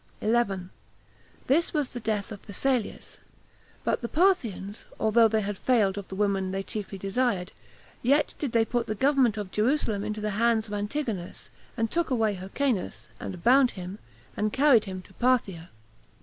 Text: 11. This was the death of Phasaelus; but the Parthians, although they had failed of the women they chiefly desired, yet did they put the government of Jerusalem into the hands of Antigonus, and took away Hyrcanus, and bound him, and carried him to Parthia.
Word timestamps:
11. 0.19 0.71
This 1.45 1.75
was 1.75 1.89
the 1.89 1.99
death 1.99 2.31
of 2.31 2.41
Phasaelus; 2.41 3.19
but 3.83 3.99
the 4.01 4.07
Parthians, 4.09 4.85
although 4.99 5.27
they 5.27 5.41
had 5.41 5.59
failed 5.59 5.95
of 5.95 6.07
the 6.07 6.15
women 6.15 6.49
they 6.49 6.63
chiefly 6.63 6.97
desired, 6.97 7.51
yet 8.01 8.33
did 8.39 8.51
they 8.51 8.65
put 8.65 8.87
the 8.87 8.95
government 8.95 9.37
of 9.37 9.51
Jerusalem 9.51 10.03
into 10.03 10.19
the 10.19 10.31
hands 10.41 10.65
of 10.67 10.73
Antigonus, 10.73 11.51
and 11.77 11.91
took 11.91 12.09
away 12.09 12.33
Hyrcanus, 12.33 13.09
and 13.19 13.43
bound 13.43 13.71
him, 13.77 13.99
and 14.35 14.51
carried 14.51 14.85
him 14.85 15.03
to 15.03 15.13
Parthia. 15.13 15.69